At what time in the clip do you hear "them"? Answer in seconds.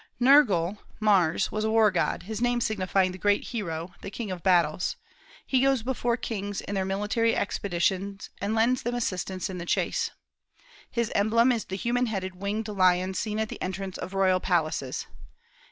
8.81-8.95